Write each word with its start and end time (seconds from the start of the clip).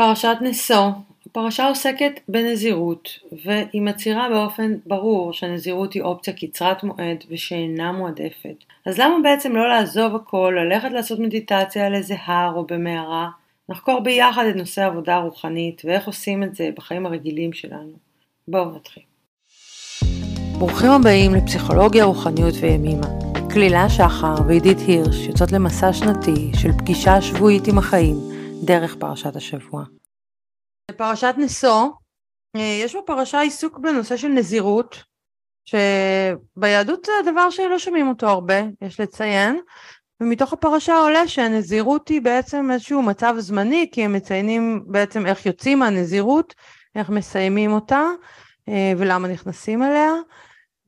פרשת 0.00 0.36
נשוא 0.40 0.90
הפרשה 1.26 1.68
עוסקת 1.68 2.20
בנזירות, 2.28 3.08
והיא 3.44 3.82
מצהירה 3.82 4.28
באופן 4.28 4.74
ברור 4.86 5.32
שנזירות 5.32 5.92
היא 5.92 6.02
אופציה 6.02 6.34
קצרת 6.34 6.84
מועד 6.84 7.24
ושאינה 7.30 7.92
מועדפת. 7.92 8.64
אז 8.86 8.98
למה 8.98 9.14
בעצם 9.22 9.56
לא 9.56 9.68
לעזוב 9.68 10.14
הכל, 10.16 10.56
ללכת 10.58 10.90
לעשות 10.92 11.18
מדיטציה 11.18 11.86
על 11.86 11.94
איזה 11.94 12.14
הר 12.24 12.52
או 12.54 12.66
במערה? 12.66 13.28
נחקור 13.68 14.00
ביחד 14.00 14.44
את 14.50 14.56
נושא 14.56 14.82
העבודה 14.82 15.14
הרוחנית 15.14 15.82
ואיך 15.84 16.06
עושים 16.06 16.42
את 16.42 16.54
זה 16.54 16.70
בחיים 16.76 17.06
הרגילים 17.06 17.52
שלנו. 17.52 17.92
בואו 18.48 18.70
נתחיל. 18.74 19.02
ברוכים 20.58 20.90
הבאים 20.90 21.34
לפסיכולוגיה, 21.34 22.04
רוחניות 22.04 22.54
וימימה. 22.60 23.06
כלילה 23.54 23.88
שחר 23.88 24.34
ועידית 24.46 24.78
הירש 24.78 25.26
יוצאות 25.26 25.52
למסע 25.52 25.92
שנתי 25.92 26.50
של 26.60 26.72
פגישה 26.72 27.20
שבועית 27.20 27.68
עם 27.68 27.78
החיים 27.78 28.29
דרך 28.64 28.96
פרשת 28.96 29.36
השבוע. 29.36 29.84
פרשת 30.96 31.34
נשוא, 31.38 31.88
אה, 32.56 32.80
יש 32.84 32.96
בפרשה 32.96 33.40
עיסוק 33.40 33.78
בנושא 33.78 34.16
של 34.16 34.28
נזירות, 34.28 35.02
שביהדות 35.64 37.04
זה 37.04 37.12
הדבר 37.20 37.50
שלא 37.50 37.78
שומעים 37.78 38.08
אותו 38.08 38.28
הרבה, 38.28 38.62
יש 38.82 39.00
לציין, 39.00 39.60
ומתוך 40.22 40.52
הפרשה 40.52 40.96
עולה 40.96 41.28
שהנזירות 41.28 42.08
היא 42.08 42.22
בעצם 42.22 42.70
איזשהו 42.70 43.02
מצב 43.02 43.34
זמני, 43.38 43.88
כי 43.92 44.04
הם 44.04 44.12
מציינים 44.12 44.84
בעצם 44.86 45.26
איך 45.26 45.46
יוצאים 45.46 45.78
מהנזירות, 45.78 46.54
איך 46.94 47.10
מסיימים 47.10 47.72
אותה, 47.72 48.04
אה, 48.68 48.92
ולמה 48.98 49.28
נכנסים 49.28 49.82
אליה. 49.82 50.12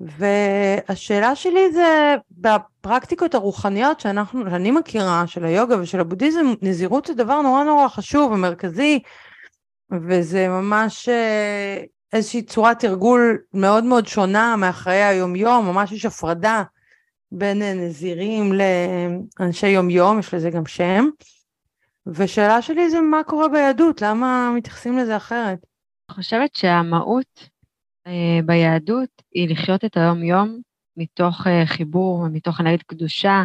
והשאלה 0.03 1.37
שלי 1.37 1.73
זה 1.73 2.15
בפרקטיקות 2.31 3.35
הרוחניות 3.35 4.01
שאנחנו, 4.01 4.51
שאני 4.51 4.71
מכירה, 4.71 5.27
של 5.27 5.45
היוגה 5.45 5.81
ושל 5.81 6.01
הבודהיזם, 6.01 6.47
נזירות 6.63 7.07
זה 7.07 7.15
דבר 7.15 7.41
נורא 7.41 7.65
נורא 7.65 7.89
חשוב 7.89 8.33
ומרכזי, 8.33 8.99
וזה 10.09 10.49
ממש 10.49 11.09
אה, 11.09 11.83
איזושהי 12.13 12.43
צורת 12.43 12.79
תרגול 12.79 13.39
מאוד 13.55 13.85
מאוד 13.85 14.07
שונה 14.07 14.57
מהחיי 14.57 15.03
היומיום, 15.03 15.67
ממש 15.67 15.93
יש 15.93 16.07
הפרדה 16.07 16.63
בין 17.33 17.63
אה, 17.63 17.75
נזירים 17.75 18.53
לאנשי 19.41 19.69
יומיום, 19.69 20.19
יש 20.19 20.35
לזה 20.35 20.51
גם 20.51 20.67
שם. 20.67 21.09
ושאלה 22.07 22.63
שלי 22.63 22.91
זה 22.91 23.01
מה 23.01 23.23
קורה 23.23 23.49
ביהדות, 23.49 24.03
למה 24.03 24.53
מתייחסים 24.57 24.99
לזה 24.99 25.17
אחרת? 25.17 25.59
אני 26.09 26.17
חושבת 26.17 26.55
שהמהות 26.55 27.49
ביהדות 28.47 29.23
היא 29.33 29.49
לחיות 29.49 29.85
את 29.85 29.97
היום-יום 29.97 30.61
מתוך 30.97 31.47
אה, 31.47 31.67
חיבור 31.67 32.19
ומתוך 32.19 32.61
נגיד 32.61 32.83
קדושה, 32.83 33.45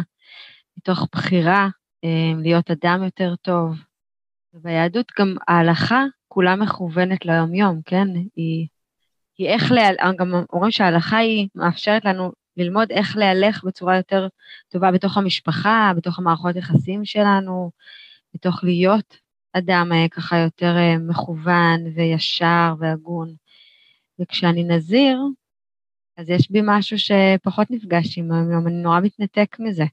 מתוך 0.76 1.08
בחירה 1.12 1.68
אה, 2.04 2.32
להיות 2.42 2.70
אדם 2.70 3.04
יותר 3.04 3.34
טוב. 3.42 3.76
וביהדות 4.54 5.12
גם 5.18 5.36
ההלכה 5.48 6.04
כולה 6.28 6.56
מכוונת 6.56 7.26
ליום-יום, 7.26 7.80
כן? 7.84 8.08
היא, 8.36 8.66
היא 9.38 9.48
איך, 9.48 9.72
לה, 9.72 10.12
גם 10.18 10.32
אומרים 10.52 10.70
שההלכה 10.70 11.16
היא 11.16 11.48
מאפשרת 11.54 12.04
לנו 12.04 12.32
ללמוד 12.56 12.90
איך 12.90 13.16
להלך 13.16 13.64
בצורה 13.64 13.96
יותר 13.96 14.28
טובה 14.68 14.92
בתוך 14.92 15.16
המשפחה, 15.16 15.92
בתוך 15.96 16.18
המערכות 16.18 16.56
יחסים 16.56 17.04
שלנו, 17.04 17.70
בתוך 18.34 18.64
להיות 18.64 19.16
אדם 19.52 19.92
ככה 20.10 20.38
יותר 20.38 20.74
מכוון 21.00 21.80
וישר 21.94 22.74
והגון. 22.78 23.34
וכשאני 24.20 24.64
נזיר, 24.64 25.18
אז 26.16 26.30
יש 26.30 26.50
בי 26.50 26.60
משהו 26.64 26.96
שפחות 26.98 27.70
נפגש 27.70 28.18
עם 28.18 28.32
היום, 28.32 28.66
אני 28.66 28.82
נורא 28.82 29.00
מתנתק 29.00 29.56
מזה. 29.58 29.84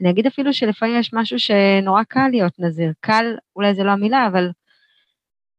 אני 0.00 0.10
אגיד 0.10 0.26
אפילו 0.26 0.52
שלפעמים 0.52 1.00
יש 1.00 1.14
משהו 1.14 1.38
שנורא 1.38 2.02
קל 2.02 2.28
להיות 2.30 2.58
נזיר. 2.58 2.92
קל, 3.00 3.36
אולי 3.56 3.74
זה 3.74 3.84
לא 3.84 3.90
המילה, 3.90 4.26
אבל 4.26 4.50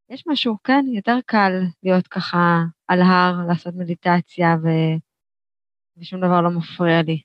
יש 0.09 0.23
משהו, 0.27 0.57
כן, 0.63 0.85
יותר 0.93 1.17
קל 1.25 1.51
להיות 1.83 2.07
ככה 2.07 2.63
על 2.87 3.01
הר, 3.01 3.33
לעשות 3.47 3.75
מדיטציה 3.75 4.55
ו... 4.63 4.67
ושום 5.97 6.21
דבר 6.21 6.41
לא 6.41 6.49
מפריע 6.49 7.01
לי. 7.01 7.21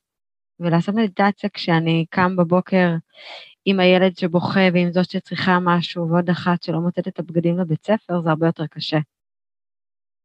ולעשות 0.60 0.94
מדיטציה 0.94 1.50
כשאני 1.50 2.06
קם 2.10 2.36
בבוקר 2.36 2.88
עם 3.64 3.80
הילד 3.80 4.18
שבוכה 4.18 4.60
ועם 4.74 4.92
זאת 4.92 5.10
שצריכה 5.10 5.58
משהו 5.60 6.08
ועוד 6.08 6.30
אחת 6.30 6.62
שלא 6.62 6.80
מוצאת 6.80 7.08
את 7.08 7.18
הבגדים 7.18 7.58
לבית 7.58 7.86
ספר, 7.86 8.20
זה 8.20 8.30
הרבה 8.30 8.46
יותר 8.46 8.66
קשה. 8.66 8.98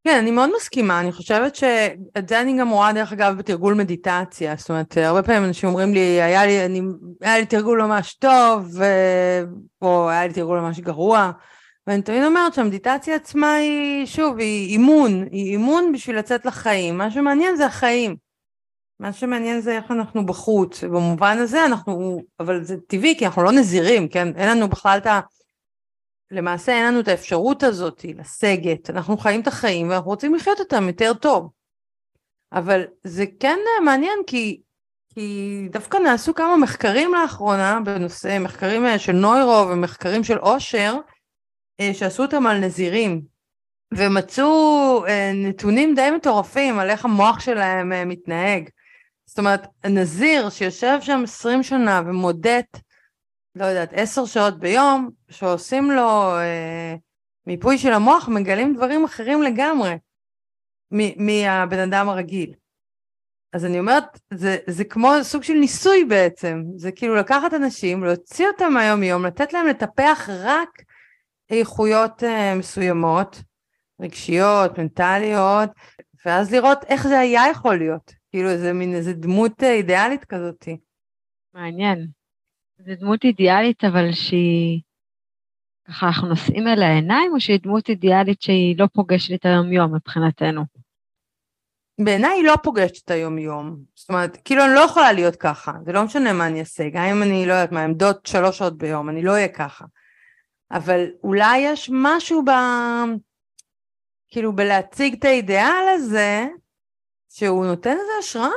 כן, 0.09 0.18
אני 0.18 0.31
מאוד 0.31 0.50
מסכימה, 0.56 1.00
אני 1.00 1.12
חושבת 1.12 1.56
שאת 1.56 2.30
זה 2.30 2.42
אני 2.42 2.58
גם 2.59 2.70
רואה 2.70 2.94
דרך 2.94 3.14
אגב 3.14 3.38
בתרגול 3.38 3.74
מדיטציה, 3.74 4.56
זאת 4.58 4.70
אומרת, 4.70 4.97
הרבה 4.97 5.24
פעמים 5.24 5.44
אנשים 5.44 5.70
אומרים 5.70 5.94
לי, 5.94 6.00
היה 6.00 6.46
לי, 6.46 6.66
אני, 6.66 6.81
היה 7.22 7.40
לי 7.40 7.46
תרגול 7.46 7.81
ממש 7.81 8.14
טוב, 8.14 8.66
ו... 8.78 8.84
או 9.81 10.09
היה 10.09 10.28
לי 10.28 10.34
תרגול 10.34 10.59
ממש 10.59 10.80
גרוע, 10.80 11.31
ואני 11.88 12.02
תמיד 12.02 12.24
אומרת 12.24 12.53
שהמדיטציה 12.53 13.16
עצמה 13.16 13.53
היא, 13.53 14.06
שוב, 14.06 14.40
היא 14.40 14.69
אימון, 14.69 15.25
היא 15.31 15.52
אימון 15.52 15.92
בשביל 15.92 16.18
לצאת 16.18 16.46
לחיים, 16.46 16.98
מה 16.98 17.12
שמעניין 17.12 17.56
זה 17.56 17.66
החיים. 17.66 18.16
מה 19.00 19.14
שמעניין 19.14 19.62
זה 19.62 19.75
איך 19.75 19.92
אנחנו 19.92 20.25
בחוץ, 20.25 20.84
ובמובן 20.84 21.38
הזה 21.38 21.66
אנחנו, 21.66 22.22
אבל 22.40 22.64
זה 22.64 22.75
טבעי, 22.88 23.16
כי 23.18 23.25
אנחנו 23.25 23.44
לא 23.44 23.52
נזירים, 23.52 24.08
כן? 24.08 24.28
אין 24.36 24.50
לנו 24.50 24.68
בכלל 24.68 24.98
את 24.98 25.08
ה... 25.08 25.19
למעשה 26.32 26.72
אין 26.72 26.86
לנו 26.86 27.00
את 27.00 27.08
האפשרות 27.08 27.64
הזאת 27.64 28.06
לסגת, 28.18 28.90
אנחנו 28.90 29.18
חיים 29.18 29.42
את 29.42 29.48
החיים 29.48 29.90
ואנחנו 29.90 30.10
רוצים 30.12 30.36
לחיות 30.36 30.60
אותם 30.60 30.88
יותר 30.88 31.14
טוב. 31.14 31.50
אבל 32.54 32.84
זה 33.04 33.26
כן 33.40 33.60
מעניין 33.86 34.20
כי, 34.28 34.62
כי 35.14 35.68
דווקא 35.72 35.98
נעשו 35.98 36.34
כמה 36.34 36.58
מחקרים 36.58 37.14
לאחרונה 37.14 37.80
בנושא, 37.86 38.38
מחקרים 38.40 38.84
של 38.98 39.14
נוירו 39.14 39.70
ומחקרים 39.70 40.24
של 40.24 40.38
עושר, 40.38 40.96
אה, 41.80 41.94
שעשו 41.94 42.24
אותם 42.24 42.48
על 42.48 42.60
נזירים, 42.60 43.22
ומצאו 43.94 45.06
אה, 45.08 45.32
נתונים 45.34 45.96
די 45.96 46.12
מטורפים 46.12 46.80
על 46.80 46.90
איך 46.90 47.06
המוח 47.06 47.40
שלהם 47.40 47.94
אה, 47.94 48.06
מתנהג. 48.06 48.70
זאת 49.26 49.40
אומרת, 49.40 49.68
נזיר 49.86 50.50
שיושב 50.50 50.98
שם 51.02 51.22
20 51.24 51.64
שנה 51.64 52.02
ומודט 52.06 52.78
לא 53.59 53.66
יודעת, 53.66 53.90
עשר 53.94 54.25
שעות 54.25 54.59
ביום, 54.59 55.09
שעושים 55.30 55.92
לו 55.92 56.36
אה, 56.38 56.96
מיפוי 57.47 57.78
של 57.78 57.94
המוח, 57.94 58.30
מגלים 58.30 58.75
דברים 58.75 59.03
אחרים 59.03 59.44
לגמרי 59.44 59.97
מהבן 61.18 61.80
אדם 61.80 62.09
הרגיל. 62.09 62.53
אז 63.53 63.66
אני 63.66 63.80
אומרת, 63.80 64.03
זה, 64.34 64.58
זה 64.68 64.84
כמו 64.84 65.12
סוג 65.22 65.44
של 65.44 65.53
ניסוי 65.53 66.06
בעצם, 66.06 66.64
זה 66.75 66.92
כאילו 66.92 67.16
לקחת 67.16 67.53
אנשים, 67.53 68.03
להוציא 68.03 68.48
אותם 68.48 68.74
מהיום-יום, 68.74 69.25
לתת 69.25 69.53
להם 69.53 69.68
לטפח 69.68 70.30
רק 70.30 70.69
איכויות 71.50 72.24
אה, 72.24 72.56
מסוימות, 72.56 73.42
רגשיות, 74.02 74.80
מנטליות, 74.80 75.69
ואז 76.25 76.53
לראות 76.53 76.84
איך 76.84 77.08
זה 77.08 77.19
היה 77.19 77.42
יכול 77.52 77.78
להיות, 77.78 78.14
כאילו 78.31 78.50
איזה 78.50 78.74
מין 78.74 78.96
איזה 78.96 79.14
דמות 79.14 79.64
אה, 79.64 79.72
אידיאלית 79.72 80.25
כזאתי. 80.25 80.78
מעניין. 81.53 82.19
זו 82.86 82.92
דמות 83.00 83.24
אידיאלית, 83.24 83.84
אבל 83.84 84.12
שהיא... 84.12 84.82
ככה 85.88 86.08
אנחנו 86.08 86.28
נושאים 86.28 86.68
אל 86.68 86.84
העיניים, 86.84 87.34
או 87.34 87.40
שהיא 87.40 87.60
דמות 87.64 87.90
אידיאלית 87.90 88.42
שהיא 88.42 88.76
לא 88.80 88.88
פוגשת 88.94 89.34
את 89.34 89.46
היום-יום 89.46 89.96
מבחינתנו? 89.96 90.62
בעיניי 92.00 92.32
היא 92.32 92.46
לא 92.46 92.56
פוגשת 92.64 93.06
את 93.06 93.12
היום-יום. 93.12 93.78
זאת 93.96 94.10
אומרת, 94.10 94.38
כאילו 94.46 94.66
אני 94.66 94.76
לא 94.76 94.80
יכולה 94.80 95.14
להיות 95.14 95.36
ככה, 95.36 95.72
זה 95.86 95.92
לא 95.92 96.04
משנה 96.04 96.34
מה 96.34 96.48
אני 96.48 96.60
אעשה, 96.60 96.90
גם 96.94 97.04
אם 97.04 97.24
אני 97.24 97.46
לא 97.46 97.54
יודעת 97.54 97.72
מה, 97.72 97.84
עמדות 97.84 98.26
שלוש 98.26 98.58
שעות 98.58 98.78
ביום, 98.78 99.10
אני 99.10 99.22
לא 99.22 99.32
אהיה 99.32 99.48
ככה. 99.48 99.86
אבל 100.72 101.06
אולי 101.24 101.58
יש 101.58 101.90
משהו 101.94 102.46
ב... 102.46 102.50
כאילו 104.28 104.56
בלהציג 104.56 105.16
את 105.20 105.26
האידיאל 105.26 105.88
הזה, 105.96 106.48
שהוא 107.30 107.66
נותן 107.66 107.90
איזה 107.92 108.12
השראה. 108.20 108.50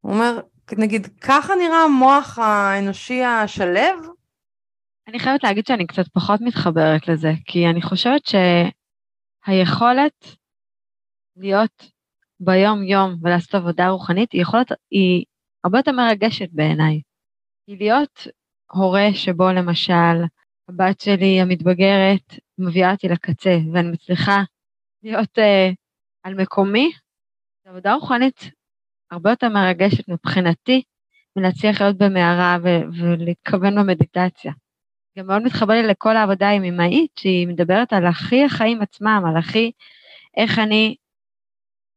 הוא 0.00 0.12
אומר, 0.12 0.40
נגיד, 0.78 1.06
ככה 1.20 1.54
נראה 1.54 1.84
המוח 1.84 2.38
האנושי 2.38 3.24
השלב? 3.24 3.94
אני 5.08 5.18
חייבת 5.18 5.44
להגיד 5.44 5.66
שאני 5.66 5.86
קצת 5.86 6.08
פחות 6.08 6.40
מתחברת 6.40 7.08
לזה, 7.08 7.32
כי 7.44 7.66
אני 7.66 7.82
חושבת 7.82 8.22
שהיכולת 9.46 10.26
להיות 11.36 11.92
ביום-יום 12.40 13.16
ולעשות 13.22 13.54
עבודה 13.54 13.88
רוחנית, 13.88 14.32
היא 14.32 14.42
יכולת, 14.42 14.72
היא 14.90 15.24
הרבה 15.64 15.78
יותר 15.78 15.92
מרגשת 15.92 16.48
בעיניי. 16.52 17.00
היא 17.66 17.78
להיות 17.78 18.26
הורה 18.70 19.08
שבו 19.14 19.52
למשל 19.52 20.24
הבת 20.68 21.00
שלי 21.00 21.40
המתבגרת 21.40 22.38
מביאה 22.58 22.92
אותי 22.92 23.08
לקצה, 23.08 23.56
ואני 23.72 23.90
מצליחה 23.92 24.42
להיות 25.02 25.38
uh, 25.38 25.74
על 26.22 26.34
מקומי, 26.34 26.92
זו 27.64 27.70
עבודה 27.70 27.94
רוחנית 27.94 28.50
הרבה 29.12 29.30
יותר 29.30 29.48
מרגשת 29.48 30.08
מבחינתי 30.08 30.82
מלהצליח 31.36 31.80
להיות 31.80 31.96
במערה 31.96 32.58
ו- 32.62 32.98
ולהתכוון 32.98 33.74
במדיטציה. 33.76 34.52
גם 35.18 35.26
מאוד 35.26 35.42
מתחבר 35.42 35.72
לי 35.72 35.82
לכל 35.82 36.16
העבודה 36.16 36.50
עם 36.50 36.64
אמהית, 36.64 37.10
שהיא 37.18 37.48
מדברת 37.48 37.92
על 37.92 38.06
הכי 38.06 38.44
החיים 38.44 38.82
עצמם, 38.82 39.22
על 39.28 39.36
הכי 39.36 39.72
איך 40.36 40.58
אני 40.58 40.96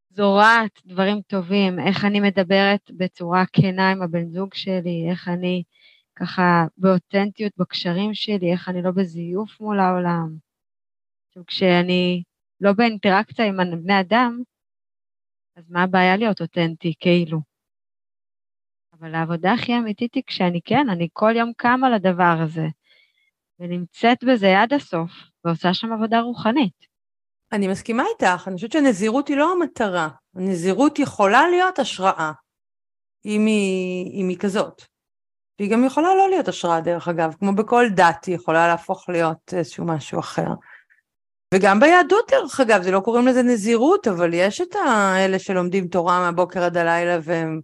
זורעת 0.10 0.82
דברים 0.86 1.22
טובים, 1.28 1.80
איך 1.80 2.06
אני 2.06 2.20
מדברת 2.20 2.92
בצורה 2.92 3.44
כנה 3.54 3.92
עם 3.92 4.02
הבן 4.02 4.30
זוג 4.30 4.54
שלי, 4.54 5.08
איך 5.10 5.28
אני 5.28 5.64
ככה 6.16 6.66
באותנטיות 6.78 7.52
בקשרים 7.58 8.14
שלי, 8.14 8.52
איך 8.52 8.70
אני 8.70 8.82
לא 8.82 8.92
בזיוף 8.92 9.62
מול 9.62 9.80
העולם. 9.80 10.36
כשאני 11.48 12.24
לא 12.62 12.74
באינטראקציה 12.74 13.46
עם 13.46 13.58
בני 13.84 14.00
אדם, 14.00 14.42
אז 15.56 15.64
מה 15.70 15.84
הבעיה 15.84 16.18
להיות 16.18 16.42
אותנטי, 16.42 16.94
כאילו? 17.00 17.40
אבל 18.94 19.16
העבודה 19.16 19.54
הכי 19.54 19.78
אמיתית 19.78 20.16
היא 20.16 20.24
כשאני 20.28 20.62
כן, 20.66 20.90
אני 20.90 21.08
כל 21.14 21.34
יום 21.36 21.52
קמה 21.58 21.90
לדבר 21.90 22.36
הזה, 22.44 22.68
ונמצאת 23.60 24.24
בזה 24.24 24.62
עד 24.62 24.74
הסוף, 24.74 25.12
ועושה 25.46 25.74
שם 25.74 25.94
עבודה 25.94 26.20
רוחנית. 26.20 26.86
אני 27.52 27.68
מסכימה 27.68 28.04
איתך, 28.14 28.48
אני 28.48 28.56
חושבת 28.56 28.72
שנזירות 28.72 29.28
היא 29.28 29.38
לא 29.38 29.52
המטרה. 29.52 30.10
הנזירות 30.36 31.00
יכולה 31.00 31.48
להיות 31.48 31.80
השראה, 31.80 32.32
אם 33.26 33.46
היא, 33.46 34.22
אם 34.22 34.30
היא 34.30 34.38
כזאת. 34.38 34.82
והיא 35.60 35.72
גם 35.72 35.86
יכולה 35.86 36.16
לא 36.16 36.30
להיות 36.30 36.48
השראה 36.48 36.82
דרך 36.82 37.08
אגב, 37.08 37.34
כמו 37.40 37.56
בכל 37.56 37.86
דת 37.96 38.26
היא 38.26 38.36
יכולה 38.36 38.68
להפוך 38.68 39.10
להיות 39.10 39.54
איזשהו 39.54 39.86
משהו 39.86 40.20
אחר. 40.20 40.50
וגם 41.54 41.80
ביהדות 41.80 42.32
דרך 42.32 42.60
אגב, 42.60 42.82
זה 42.82 42.92
לא 42.92 43.00
קוראים 43.00 43.28
לזה 43.28 43.44
נזירות, 43.44 44.08
אבל 44.08 44.34
יש 44.34 44.62
את 44.62 44.76
האלה 44.76 45.40
שלומדים 45.40 45.88
תורה 45.88 46.20
מהבוקר 46.20 46.64
עד 46.64 46.78
הלילה 46.78 47.18
והם 47.24 47.62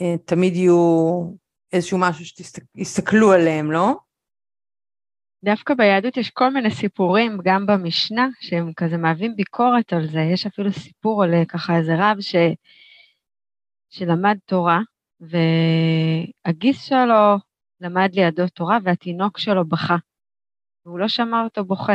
אה, 0.00 0.18
תמיד 0.24 0.56
יהיו 0.56 1.22
איזשהו 1.72 1.98
משהו 2.00 2.24
שתסתכלו 2.24 3.32
עליהם, 3.32 3.72
לא? 3.72 3.94
דווקא 5.44 5.74
ביהדות 5.74 6.16
יש 6.16 6.30
כל 6.30 6.48
מיני 6.48 6.70
סיפורים, 6.70 7.38
גם 7.44 7.66
במשנה, 7.66 8.28
שהם 8.40 8.72
כזה 8.76 8.96
מהווים 8.96 9.36
ביקורת 9.36 9.92
על 9.92 10.06
זה. 10.06 10.20
יש 10.32 10.46
אפילו 10.46 10.72
סיפור 10.72 11.24
על 11.24 11.30
ככה 11.48 11.76
איזה 11.76 11.92
רב 11.98 12.20
ש... 12.20 12.34
שלמד 13.90 14.36
תורה, 14.44 14.80
והגיס 15.20 16.82
שלו 16.82 17.36
למד 17.80 18.14
לידו 18.14 18.48
תורה, 18.48 18.78
והתינוק 18.84 19.38
שלו 19.38 19.68
בכה, 19.68 19.96
והוא 20.86 20.98
לא 20.98 21.08
שמע 21.08 21.44
אותו 21.44 21.64
בוכה. 21.64 21.94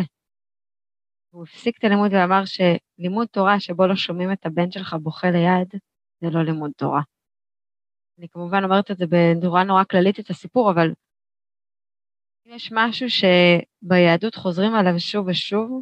הוא 1.32 1.44
הפסיק 1.44 1.78
את 1.78 1.84
הלימוד 1.84 2.12
ואמר 2.14 2.44
שלימוד 2.46 3.28
תורה 3.28 3.60
שבו 3.60 3.88
לא 3.88 3.96
שומעים 3.96 4.32
את 4.32 4.46
הבן 4.46 4.72
שלך 4.72 4.94
בוכה 4.94 5.28
ליד, 5.32 5.82
זה 6.22 6.28
לא 6.32 6.44
לימוד 6.44 6.72
תורה. 6.78 7.02
אני 8.20 8.30
כמובן 8.30 8.64
אומרת 8.64 8.92
את 8.92 8.98
זה 8.98 9.06
בצורה 9.06 9.64
נורא 9.64 9.84
כללית 9.84 10.20
את 10.20 10.30
הסיפור, 10.30 10.72
אבל 10.72 10.88
אם 12.46 12.52
יש 12.56 12.72
משהו 12.76 13.08
שביהדות 13.10 14.36
חוזרים 14.36 14.76
עליו 14.76 15.00
שוב 15.00 15.28
ושוב, 15.28 15.82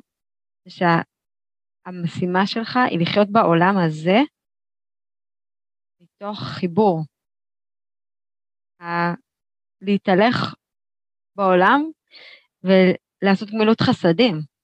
זה 0.65 0.71
שהמשימה 0.75 2.47
שלך 2.47 2.77
היא 2.89 2.99
לחיות 2.99 3.27
בעולם 3.31 3.75
הזה 3.85 4.17
מתוך 6.01 6.39
חיבור. 6.39 7.03
להתהלך 9.81 10.55
בעולם 11.35 11.81
ולעשות 12.63 13.49
גמילות 13.49 13.81
חסדים 13.81 14.54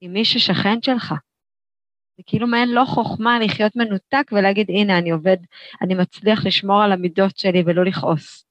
עם 0.00 0.12
מי 0.12 0.24
ששכן 0.24 0.82
שלך. 0.82 1.14
זה 2.16 2.22
כאילו 2.26 2.46
מעין 2.46 2.68
לא 2.68 2.84
חוכמה 2.84 3.38
לחיות 3.38 3.76
מנותק 3.76 4.30
ולהגיד, 4.32 4.70
הנה, 4.70 4.98
אני 4.98 5.10
עובד, 5.10 5.36
אני 5.82 5.94
מצליח 5.94 6.46
לשמור 6.46 6.82
על 6.82 6.92
המידות 6.92 7.38
שלי 7.38 7.62
ולא 7.66 7.84
לכעוס. 7.84 8.46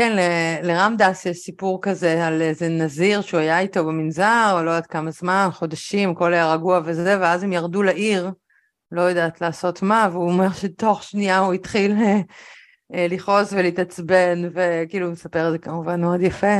כן, 0.00 0.16
לרם 0.62 0.94
דס 0.98 1.26
יש 1.26 1.36
סיפור 1.36 1.78
כזה 1.82 2.26
על 2.26 2.42
איזה 2.42 2.68
נזיר 2.68 3.20
שהוא 3.20 3.40
היה 3.40 3.60
איתו 3.60 3.84
במנזר, 3.84 4.50
או 4.52 4.62
לא 4.62 4.70
יודעת 4.70 4.86
כמה 4.86 5.10
זמן, 5.10 5.48
חודשים, 5.52 6.10
הכל 6.10 6.34
היה 6.34 6.52
רגוע 6.52 6.80
וזה, 6.84 7.20
ואז 7.20 7.42
הם 7.42 7.52
ירדו 7.52 7.82
לעיר, 7.82 8.30
לא 8.92 9.00
יודעת 9.00 9.40
לעשות 9.40 9.82
מה, 9.82 10.08
והוא 10.12 10.30
אומר 10.30 10.52
שתוך 10.52 11.02
שנייה 11.02 11.38
הוא 11.38 11.54
התחיל 11.54 11.92
אה, 11.92 12.20
אה, 12.94 13.06
לכעוס 13.10 13.52
ולהתעצבן, 13.52 14.42
וכאילו 14.54 15.06
הוא 15.06 15.12
מספר 15.12 15.46
את 15.46 15.52
זה 15.52 15.58
כמובן 15.58 16.00
מאוד 16.00 16.20
יפה. 16.20 16.56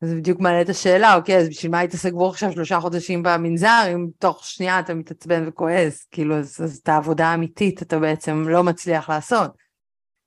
זה 0.00 0.16
בדיוק 0.16 0.40
מעלה 0.40 0.60
את 0.60 0.68
השאלה, 0.68 1.14
אוקיי, 1.14 1.36
אז 1.36 1.48
בשביל 1.48 1.72
מה 1.72 1.78
היית 1.78 1.92
סגור 1.92 2.30
עכשיו 2.30 2.52
שלושה 2.52 2.80
חודשים 2.80 3.22
במנזר, 3.22 3.82
אם 3.94 4.06
תוך 4.18 4.44
שנייה 4.44 4.80
אתה 4.80 4.94
מתעצבן 4.94 5.48
וכועס, 5.48 6.08
כאילו, 6.10 6.38
אז, 6.38 6.60
אז 6.64 6.76
את 6.82 6.88
העבודה 6.88 7.26
האמיתית 7.26 7.82
אתה 7.82 7.98
בעצם 7.98 8.48
לא 8.48 8.62
מצליח 8.62 9.10
לעשות. 9.10 9.50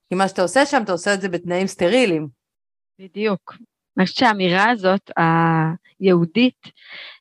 כי 0.09 0.15
מה 0.15 0.27
שאתה 0.27 0.41
עושה 0.41 0.65
שם, 0.65 0.81
אתה 0.83 0.91
עושה 0.91 1.13
את 1.13 1.21
זה 1.21 1.29
בתנאים 1.29 1.67
סטריליים. 1.67 2.27
בדיוק. 2.99 3.53
אני 3.97 4.05
חושבת 4.05 4.19
שהאמירה 4.19 4.69
הזאת, 4.69 5.11
היהודית, 5.99 6.71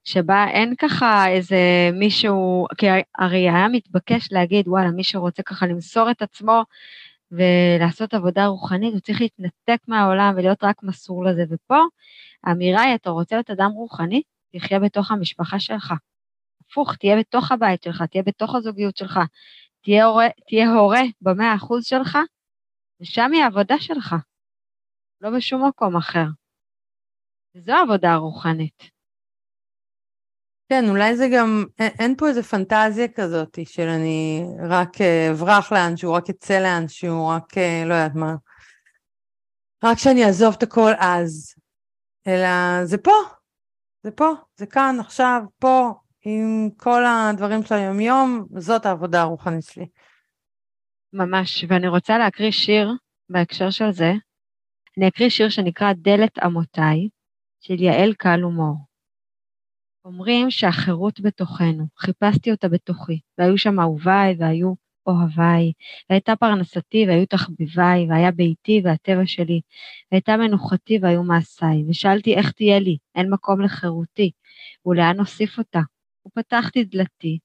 שבה 0.04 0.46
אין 0.50 0.74
ככה 0.78 1.28
איזה 1.28 1.90
מישהו, 1.92 2.66
כי 2.78 2.86
הרי 3.18 3.48
היה 3.48 3.68
מתבקש 3.68 4.28
להגיד, 4.32 4.68
וואלה, 4.68 4.90
מי 4.90 5.04
שרוצה 5.04 5.42
ככה 5.42 5.66
למסור 5.66 6.10
את 6.10 6.22
עצמו 6.22 6.62
ולעשות 7.30 8.14
עבודה 8.14 8.46
רוחנית, 8.46 8.92
הוא 8.92 9.00
צריך 9.00 9.20
להתנתק 9.20 9.82
מהעולם 9.88 10.34
ולהיות 10.36 10.64
רק 10.64 10.82
מסור 10.82 11.24
לזה. 11.24 11.44
ופה 11.50 11.78
האמירה 12.44 12.82
היא, 12.82 12.94
אתה 12.94 13.10
רוצה 13.10 13.36
להיות 13.36 13.50
אדם 13.50 13.70
רוחני? 13.70 14.22
תחיה 14.52 14.80
בתוך 14.80 15.10
המשפחה 15.10 15.60
שלך. 15.60 15.92
הפוך, 16.60 16.96
תהיה 16.96 17.16
בתוך 17.18 17.52
הבית 17.52 17.82
שלך, 17.82 18.02
תהיה 18.02 18.22
בתוך 18.22 18.54
הזוגיות 18.54 18.96
שלך, 18.96 19.20
תהיה 20.46 20.70
הורה, 20.74 21.02
במאה 21.20 21.54
אחוז 21.54 21.84
שלך, 21.84 22.18
ושם 23.00 23.32
היא 23.32 23.42
העבודה 23.42 23.74
שלך, 23.78 24.14
לא 25.20 25.30
בשום 25.36 25.68
מקום 25.68 25.96
אחר. 25.96 26.24
וזו 27.54 27.72
העבודה 27.72 28.12
הרוחנית. 28.12 28.97
כן, 30.68 30.88
אולי 30.88 31.16
זה 31.16 31.28
גם, 31.32 31.64
אין 31.78 32.16
פה 32.16 32.28
איזה 32.28 32.42
פנטזיה 32.42 33.08
כזאת 33.08 33.58
של 33.64 33.88
אני 33.88 34.44
רק 34.68 35.00
אה, 35.00 35.30
אברח 35.30 35.72
לאנשהו, 35.72 36.12
רק 36.12 36.30
אצא 36.30 36.58
לאנשהו, 36.58 37.28
רק 37.28 37.58
אה, 37.58 37.82
לא 37.86 37.94
יודעת 37.94 38.14
מה. 38.14 38.34
רק 39.84 39.98
שאני 39.98 40.24
אעזוב 40.24 40.54
את 40.58 40.62
הכל 40.62 40.92
אז. 40.98 41.54
אלא 42.26 42.84
זה 42.84 42.98
פה, 42.98 43.12
זה 44.02 44.10
פה, 44.10 44.32
זה 44.56 44.66
כאן, 44.66 44.96
עכשיו, 45.00 45.42
פה, 45.58 45.92
עם 46.24 46.70
כל 46.76 47.02
הדברים 47.06 47.62
של 47.62 47.74
היומיום, 47.74 48.46
זאת 48.56 48.86
העבודה 48.86 49.20
הרוחנית 49.20 49.64
שלי. 49.64 49.86
ממש, 51.12 51.64
ואני 51.68 51.88
רוצה 51.88 52.18
להקריא 52.18 52.50
שיר 52.50 52.92
בהקשר 53.28 53.70
של 53.70 53.92
זה. 53.92 54.12
אני 54.98 55.08
אקריא 55.08 55.28
שיר 55.28 55.48
שנקרא 55.48 55.92
דלת 55.92 56.38
אמותיי, 56.46 57.08
של 57.60 57.82
יעל 57.82 58.14
קל 58.14 58.40
הומור. 58.40 58.87
אומרים 60.04 60.50
שהחירות 60.50 61.20
בתוכנו, 61.20 61.86
חיפשתי 61.98 62.50
אותה 62.50 62.68
בתוכי, 62.68 63.20
והיו 63.38 63.58
שם 63.58 63.80
אהוביי 63.80 64.36
והיו 64.38 64.74
אוהביי, 65.06 65.72
והייתה 66.10 66.36
פרנסתי 66.36 67.04
והיו 67.08 67.26
תחביביי, 67.26 68.06
והיה 68.08 68.30
ביתי 68.30 68.80
והטבע 68.84 69.26
שלי, 69.26 69.60
והייתה 70.12 70.36
מנוחתי 70.36 70.98
והיו 71.02 71.22
מעשיי, 71.22 71.84
ושאלתי 71.88 72.34
איך 72.34 72.52
תהיה 72.52 72.78
לי, 72.78 72.96
אין 73.14 73.30
מקום 73.30 73.60
לחירותי, 73.60 74.30
ולאן 74.86 75.20
אוסיף 75.20 75.58
אותה? 75.58 75.80
ופתחתי 76.26 76.84
דלתי, 76.84 77.38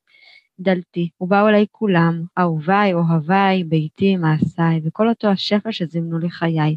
דלתי, 0.60 1.10
ובאו 1.22 1.48
אליי 1.48 1.66
כולם, 1.72 2.24
אהוביי, 2.38 2.94
אוהביי, 2.94 3.64
ביתי, 3.64 4.16
מעשיי, 4.16 4.82
וכל 4.84 5.10
אותו 5.10 5.28
השפע 5.28 5.72
שזימנו 5.72 6.20
לי 6.20 6.30
חיי. 6.30 6.76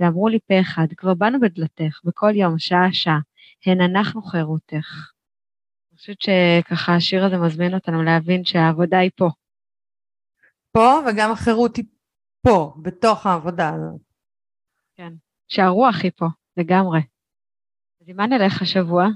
ואמרו 0.00 0.28
לי 0.28 0.38
פה 0.48 0.60
אחד, 0.60 0.86
כבר 0.96 1.14
באנו 1.14 1.40
בדלתך, 1.40 2.00
בכל 2.04 2.32
יום, 2.34 2.58
שעה-שעה, 2.58 3.18
הן 3.66 3.80
אנחנו 3.80 4.22
חירותך. 4.22 4.86
אני 5.90 5.98
חושבת 5.98 6.16
שככה 6.20 6.94
השיר 6.94 7.24
הזה 7.24 7.36
מזמין 7.36 7.74
אותנו 7.74 8.02
להבין 8.02 8.44
שהעבודה 8.44 8.98
היא 8.98 9.10
פה. 9.16 9.28
פה, 10.72 11.00
וגם 11.06 11.32
החירות 11.32 11.76
היא 11.76 11.84
פה, 12.42 12.74
בתוך 12.82 13.26
העבודה 13.26 13.68
הזאת. 13.74 14.00
כן, 14.96 15.12
שהרוח 15.48 15.94
היא 16.02 16.10
פה, 16.16 16.26
לגמרי. 16.56 17.00
אז 18.00 18.08
עם 18.08 18.16
מה 18.16 18.26
נלך 18.26 18.62
השבוע? 18.62 19.06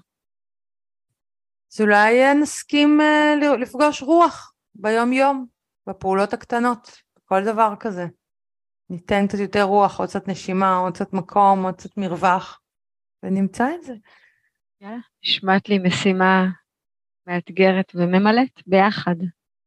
אז 1.72 1.80
אולי 1.80 2.34
נסכים 2.34 3.00
אה, 3.00 3.56
לפגוש 3.60 4.02
רוח 4.02 4.54
ביום-יום, 4.74 5.46
בפעולות 5.86 6.32
הקטנות, 6.32 7.02
כל 7.24 7.44
דבר 7.44 7.74
כזה. 7.80 8.06
ניתן 8.90 9.26
קצת 9.26 9.38
יותר 9.38 9.62
רוח, 9.62 10.00
עוד 10.00 10.08
קצת 10.08 10.28
נשימה, 10.28 10.76
עוד 10.76 10.94
קצת 10.94 11.12
מקום, 11.12 11.64
עוד 11.64 11.74
קצת 11.74 11.96
מרווח, 11.96 12.60
ונמצא 13.22 13.74
את 13.74 13.82
זה. 13.82 13.94
יאללה, 14.82 14.98
נשמעת 15.24 15.68
לי 15.68 15.78
משימה 15.78 16.46
מאתגרת 17.26 17.92
וממלאת 17.94 18.62
ביחד. 18.66 19.16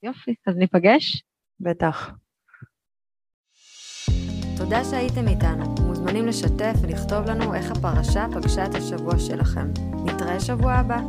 יופי, 0.04 0.36
אז 0.48 0.56
ניפגש? 0.56 1.24
בטח. 1.60 2.12
תודה 4.58 4.84
שהייתם 4.84 5.28
איתנו. 5.28 5.76
מוזמנים 5.88 6.26
לשתף 6.26 6.74
ולכתוב 6.82 7.26
לנו 7.26 7.54
איך 7.56 7.72
הפרשה 7.72 8.26
פגשה 8.34 8.66
את 8.66 8.76
השבוע 8.76 9.20
שלכם. 9.20 9.68
נתראה 10.06 10.40
שבוע 10.40 10.74
הבא. 10.74 11.00